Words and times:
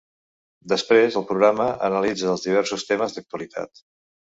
Després 0.71 1.17
el 1.21 1.25
programa 1.33 1.67
analitza 1.89 2.33
els 2.33 2.49
diversos 2.49 2.89
temes 2.95 3.17
d'actualitat. 3.21 3.87